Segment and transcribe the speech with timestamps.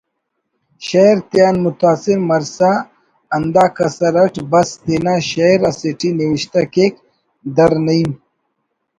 [0.87, 2.71] شعر تیان متاثر مرسا
[3.35, 6.93] ہندا کسر اٹ بس تینا شئیر اسیٹی نوشتہ کیک:
[7.55, 8.11] در نعیم